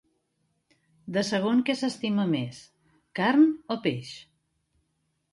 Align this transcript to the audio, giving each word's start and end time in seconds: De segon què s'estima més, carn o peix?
De 1.17 1.23
segon 1.27 1.59
què 1.67 1.75
s'estima 1.81 2.25
més, 2.31 2.61
carn 3.19 3.45
o 3.75 3.77
peix? 3.85 4.15